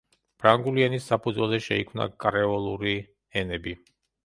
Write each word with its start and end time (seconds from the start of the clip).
ფრანგული 0.43 0.85
ენის 0.85 1.09
საფუძველზე 1.11 1.59
შეიქმნა 1.67 2.09
კრეოლური 2.25 2.97
ენები. 3.45 3.79